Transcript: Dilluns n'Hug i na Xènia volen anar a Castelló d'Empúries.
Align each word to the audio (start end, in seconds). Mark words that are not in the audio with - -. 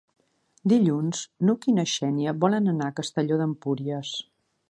Dilluns 0.71 1.19
n'Hug 1.49 1.67
i 1.73 1.75
na 1.75 1.85
Xènia 1.91 2.35
volen 2.45 2.73
anar 2.73 2.89
a 2.93 2.97
Castelló 3.03 3.39
d'Empúries. 3.43 4.17